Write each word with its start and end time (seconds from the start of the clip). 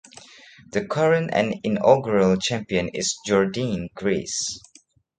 The 0.71 0.83
current 0.83 1.29
and 1.31 1.53
inaugural 1.63 2.35
champion 2.37 2.87
is 2.87 3.19
Jordynne 3.27 3.89
Grace. 3.93 4.59